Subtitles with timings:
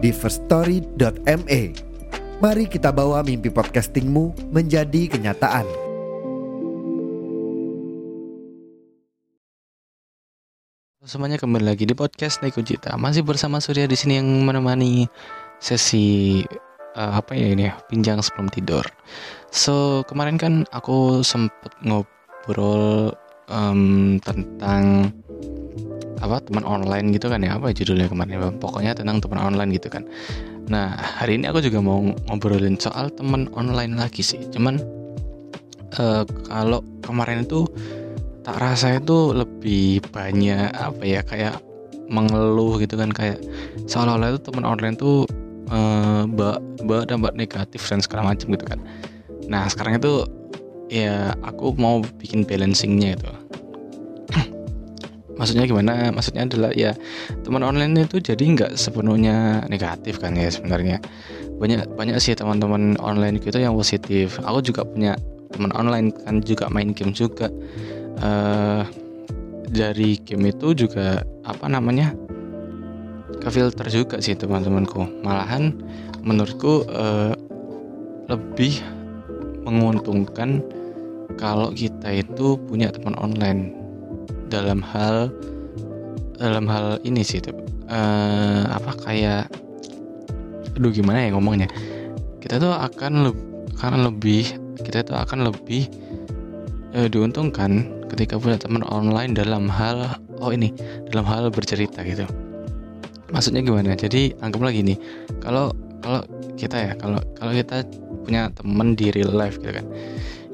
[0.00, 1.62] di firststory.me.
[2.40, 5.68] Mari kita bawa mimpi podcastingmu menjadi kenyataan.
[11.04, 12.96] Semuanya kembali lagi di podcast Neko Cita.
[12.96, 15.04] Masih bersama Surya di sini yang menemani
[15.60, 16.40] sesi
[16.96, 18.84] uh, apa ya ini ya, pinjang sebelum tidur.
[19.52, 23.12] So, kemarin kan aku sempet ngobrol
[23.50, 25.12] um, tentang
[26.20, 29.88] apa teman online gitu kan ya apa judulnya kemarin ya pokoknya tentang teman online gitu
[29.88, 30.04] kan.
[30.68, 34.40] Nah hari ini aku juga mau ngobrolin soal teman online lagi sih.
[34.52, 34.78] Cuman
[35.96, 37.64] uh, kalau kemarin itu
[38.44, 41.56] tak rasa itu lebih banyak apa ya kayak
[42.12, 43.10] mengeluh gitu kan.
[43.10, 43.40] Kayak
[43.88, 45.24] seolah-olah itu teman online tuh
[45.72, 48.78] uh, mbak mbak dampak negatif dan segala macam gitu kan.
[49.48, 50.28] Nah sekarang itu
[50.92, 53.30] ya aku mau bikin balancingnya itu
[55.40, 56.12] maksudnya gimana?
[56.12, 56.92] Maksudnya adalah ya
[57.40, 61.00] teman online itu jadi nggak sepenuhnya negatif kan ya sebenarnya.
[61.56, 64.36] Banyak banyak sih teman-teman online gitu yang positif.
[64.44, 65.16] Aku juga punya
[65.48, 67.48] teman online kan juga main game juga.
[68.20, 68.84] Uh,
[69.70, 72.12] dari game itu juga apa namanya
[73.40, 75.24] ke filter juga sih teman-temanku.
[75.24, 75.72] Malahan
[76.20, 77.32] menurutku uh,
[78.28, 78.84] lebih
[79.64, 80.60] menguntungkan
[81.40, 83.79] kalau kita itu punya teman online
[84.50, 85.30] dalam hal
[86.36, 87.38] dalam hal ini sih
[87.90, 89.44] uh, apa kayak
[90.76, 91.68] aduh gimana ya ngomongnya?
[92.40, 93.30] Kita tuh akan le
[93.80, 94.48] akan lebih
[94.80, 95.86] kita tuh akan lebih
[96.96, 100.72] uh, diuntungkan ketika punya teman online dalam hal oh ini
[101.12, 102.24] dalam hal bercerita gitu.
[103.30, 103.94] Maksudnya gimana?
[103.94, 104.98] Jadi anggap lagi nih
[105.38, 105.70] kalau
[106.00, 106.24] kalau
[106.56, 107.84] kita ya kalau kalau kita
[108.24, 109.86] punya teman di real life gitu kan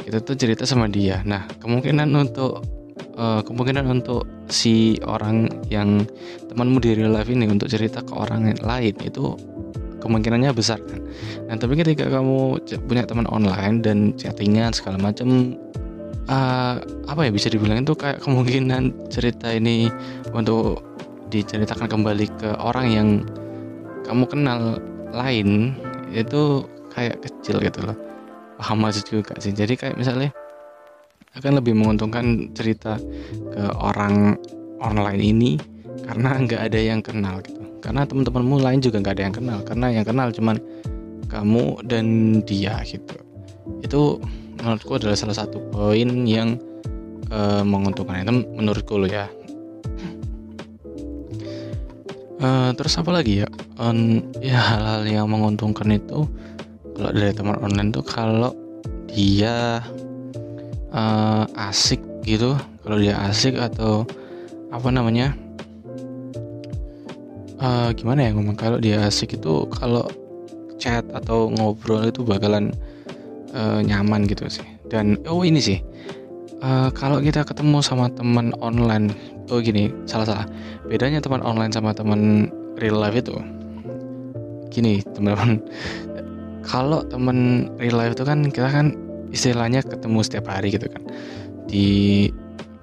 [0.02, 1.22] kita tuh cerita sama dia.
[1.22, 2.75] Nah kemungkinan untuk
[3.16, 6.06] uh, kemungkinan untuk si orang yang
[6.52, 9.34] temanmu di real life ini untuk cerita ke orang lain itu
[10.00, 11.02] kemungkinannya besar kan.
[11.50, 15.58] Nah tapi ketika kamu punya teman online dan chattingan segala macam
[16.30, 16.78] uh,
[17.10, 19.90] apa ya bisa dibilang itu kayak kemungkinan cerita ini
[20.30, 20.84] untuk
[21.32, 23.08] diceritakan kembali ke orang yang
[24.06, 24.78] kamu kenal
[25.10, 25.74] lain
[26.14, 26.62] itu
[26.94, 27.98] kayak kecil gitu loh
[28.56, 30.30] paham maksud juga sih jadi kayak misalnya
[31.36, 32.96] akan lebih menguntungkan cerita
[33.52, 34.40] ke orang
[34.80, 35.50] online ini
[36.08, 37.60] karena nggak ada yang kenal gitu.
[37.84, 39.58] Karena teman-temanmu lain juga nggak ada yang kenal.
[39.62, 40.56] Karena yang kenal cuman
[41.28, 42.06] kamu dan
[42.42, 43.16] dia gitu.
[43.84, 44.22] Itu
[44.58, 46.56] menurutku adalah salah satu poin yang
[47.30, 48.24] uh, menguntungkan.
[48.24, 49.28] Itu menurutku lo ya.
[52.36, 53.48] Uh, terus apa lagi ya?
[53.80, 56.28] Um, ya hal-hal yang menguntungkan itu
[56.96, 58.52] kalau dari teman online tuh kalau
[59.08, 59.84] dia
[60.96, 62.56] uh, asik gitu.
[62.82, 64.08] Kalau dia asik atau
[64.72, 65.36] apa namanya?
[67.60, 68.56] Uh, gimana ya ngomong?
[68.56, 70.08] Kalau dia asik itu kalau
[70.80, 72.72] chat atau ngobrol itu bakalan
[73.52, 74.66] uh, nyaman gitu sih.
[74.88, 75.78] Dan oh ini sih.
[76.64, 79.12] Uh, kalau kita ketemu sama teman online
[79.52, 80.46] oh gini salah salah.
[80.88, 82.48] Bedanya teman online sama teman
[82.80, 83.36] real life itu
[84.72, 85.60] gini teman-teman.
[86.66, 91.02] Kalau teman real life itu kan kita kan istilahnya ketemu setiap hari gitu kan.
[91.66, 91.88] Di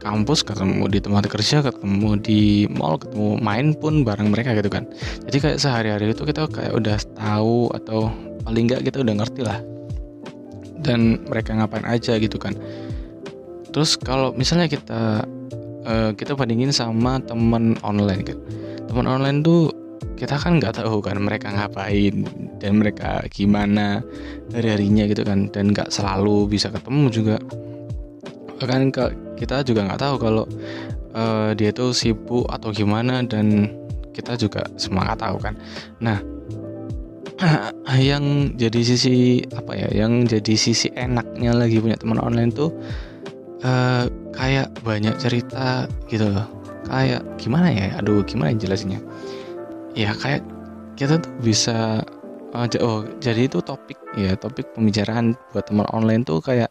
[0.03, 4.83] kampus ketemu di tempat kerja ketemu di mall ketemu main pun bareng mereka gitu kan.
[5.27, 8.11] Jadi kayak sehari-hari itu kita kayak udah tahu atau
[8.43, 9.59] paling nggak kita udah ngerti lah.
[10.83, 12.51] Dan mereka ngapain aja gitu kan.
[13.71, 15.23] Terus kalau misalnya kita
[15.87, 18.37] uh, kita bandingin sama teman online kan.
[18.91, 19.71] Teman online tuh
[20.15, 22.23] kita kan nggak tahu kan mereka ngapain
[22.61, 23.99] dan mereka gimana
[24.55, 27.37] hari harinya gitu kan dan nggak selalu bisa ketemu juga.
[28.61, 28.95] Bahkan
[29.35, 30.45] kita juga nggak tahu kalau
[31.17, 33.71] uh, dia tuh sibuk atau gimana dan
[34.13, 35.53] kita juga semua nggak tahu kan.
[35.99, 36.21] Nah
[37.99, 42.71] yang jadi sisi apa ya yang jadi sisi enaknya lagi punya teman online tuh
[43.67, 46.47] uh, kayak banyak cerita gitu loh.
[46.83, 47.99] Kayak gimana ya?
[47.99, 48.99] Aduh gimana jelasinnya
[49.93, 50.41] ya kayak
[50.93, 52.01] kita tuh bisa
[52.53, 56.69] uh, oh jadi itu topik ya topik pembicaraan buat teman online tuh kayak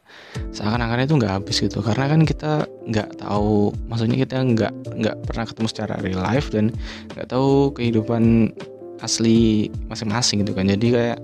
[0.54, 1.82] seakan-akan itu nggak habis gitu.
[1.82, 6.70] Karena kan kita nggak tahu maksudnya kita nggak nggak pernah ketemu secara real life dan
[7.14, 8.54] nggak tahu kehidupan
[9.02, 10.70] asli masing-masing gitu kan.
[10.70, 11.18] Jadi kayak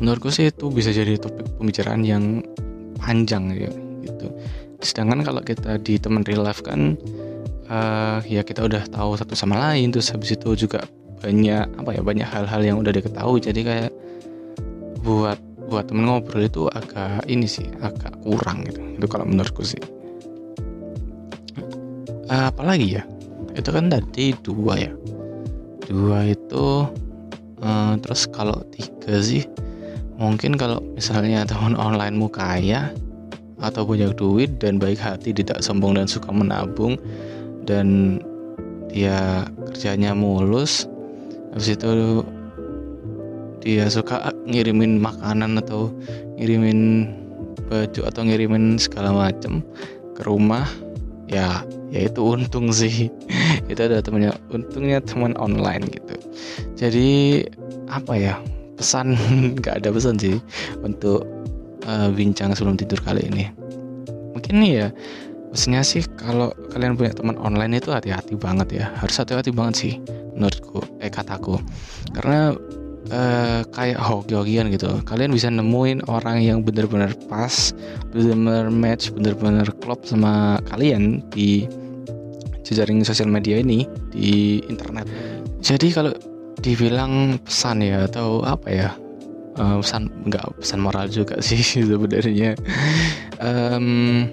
[0.00, 2.40] menurutku sih itu bisa jadi topik pembicaraan yang
[2.96, 3.70] panjang ya
[4.00, 4.32] gitu.
[4.80, 6.96] Sedangkan kalau kita di teman real life kan
[7.68, 10.84] uh, ya kita udah tahu satu sama lain terus habis itu juga
[11.20, 13.40] banyak apa ya banyak hal-hal yang udah diketahui.
[13.40, 13.92] Jadi kayak
[15.04, 15.38] buat
[15.68, 18.80] buat temen ngobrol itu agak ini sih agak kurang gitu.
[19.00, 19.80] Itu kalau menurutku sih.
[22.28, 23.02] Uh, apalagi ya?
[23.56, 24.92] Itu kan tadi dua ya?
[25.84, 26.88] Dua itu
[27.64, 29.44] uh, terus kalau tiga sih
[30.14, 32.94] mungkin kalau misalnya teman onlinemu kaya
[33.58, 36.94] atau punya duit dan baik hati tidak sombong dan suka menabung
[37.64, 38.20] dan
[38.92, 40.86] dia kerjanya mulus.
[41.52, 41.90] Habis itu
[43.64, 45.90] dia suka ngirimin makanan atau
[46.38, 47.10] ngirimin
[47.66, 49.64] baju atau ngirimin segala macam
[50.14, 50.68] ke rumah.
[51.26, 53.08] Ya ya itu untung sih.
[53.70, 54.36] Itu ada temennya.
[54.52, 56.14] Untungnya teman online gitu.
[56.76, 57.40] Jadi
[57.88, 58.34] apa ya
[58.76, 59.16] pesan
[59.58, 60.36] nggak ada pesan sih
[60.84, 61.24] untuk
[61.88, 63.48] uh, bincang sebelum tidur kali ini.
[64.36, 64.88] Mungkin nih ya
[65.54, 68.86] pesannya sih kalau kalian punya teman online itu hati-hati banget ya.
[68.98, 69.92] Harus hati-hati banget sih
[70.34, 71.62] menurutku eh kataku.
[72.10, 72.50] Karena
[73.14, 74.98] uh, kayak hoki-hokian gitu.
[75.06, 77.70] Kalian bisa nemuin orang yang bener-bener pas
[78.10, 81.70] bener-bener match bener-bener klop sama kalian di
[82.64, 85.06] jejaring sosial media ini di internet.
[85.62, 86.12] Jadi kalau
[86.58, 88.90] dibilang pesan ya atau apa ya
[89.60, 92.56] uh, pesan nggak pesan moral juga sih sebenarnya.
[93.38, 94.26] Um,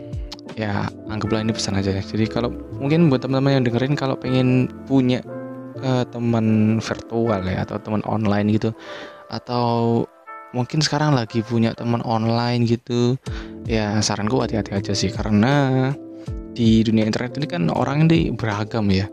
[0.59, 5.23] ya anggaplah ini pesan aja jadi kalau mungkin buat teman-teman yang dengerin kalau pengen punya
[5.79, 8.75] uh, teman virtual ya atau teman online gitu
[9.31, 10.03] atau
[10.51, 13.15] mungkin sekarang lagi punya teman online gitu
[13.65, 15.09] ya saranku hati-hati aja sih.
[15.11, 15.89] Karena
[16.51, 19.07] di dunia internet ini kan orang ini beragam ya.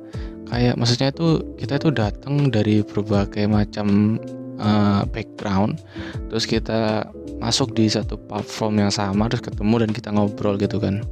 [0.50, 4.18] Kayak maksudnya itu kita itu datang dari berbagai macam
[4.58, 5.78] uh, background
[6.32, 7.06] terus kita
[7.38, 11.04] masuk di satu platform yang sama terus ketemu dan kita ngobrol gitu kan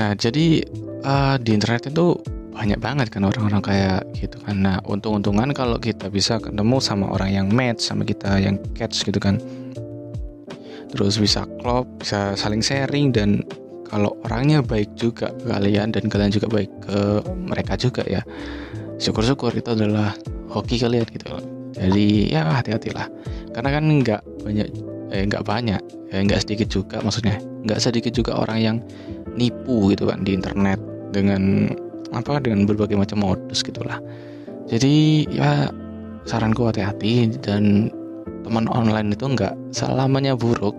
[0.00, 0.64] nah jadi
[1.04, 2.16] uh, di internet itu
[2.56, 4.64] banyak banget kan orang-orang kayak gitu kan.
[4.64, 9.20] Nah untung-untungan kalau kita bisa ketemu sama orang yang match sama kita yang catch gitu
[9.20, 9.36] kan.
[10.88, 13.44] Terus bisa klop bisa saling sharing dan
[13.88, 16.98] kalau orangnya baik juga ke kalian dan kalian juga baik ke
[17.36, 18.24] mereka juga ya
[19.00, 20.16] syukur-syukur itu adalah
[20.48, 21.44] hoki kalian gitu loh.
[21.76, 23.08] Jadi ya hati-hatilah.
[23.52, 24.68] Karena kan nggak banyak
[25.12, 27.38] eh nggak banyak ya nggak sedikit juga maksudnya.
[27.66, 28.76] Nggak sedikit juga orang yang
[29.34, 30.78] nipu gitu kan di internet
[31.14, 31.72] dengan
[32.10, 33.98] apa dengan berbagai macam modus gitulah.
[34.70, 35.70] Jadi ya
[36.26, 37.90] saranku hati-hati dan
[38.46, 40.74] teman online itu nggak selamanya buruk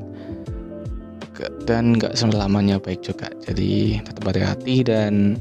[1.65, 3.31] dan nggak selamanya baik juga.
[3.43, 5.39] Jadi tetap hati-hati dan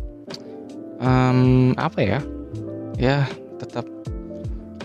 [1.02, 2.19] um, apa ya
[3.00, 3.19] ya
[3.58, 3.84] tetap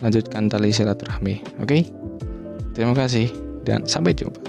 [0.03, 1.67] lanjutkan tali silaturahmi oke?
[1.67, 1.81] Okay?
[2.75, 3.31] terima kasih
[3.63, 4.44] dan sampai jumpa